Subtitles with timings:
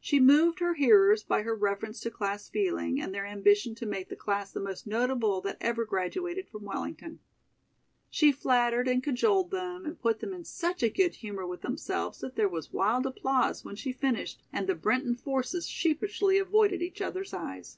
[0.00, 4.08] She moved her hearers by her reference to class feeling and their ambition to make
[4.08, 7.18] the class the most notable that ever graduated from Wellington.
[8.08, 12.20] She flattered and cajoled them and put them in such a good humor with themselves
[12.20, 17.02] that there was wild applause when she finished and the Brinton forces sheepishly avoided each
[17.02, 17.76] other's eyes.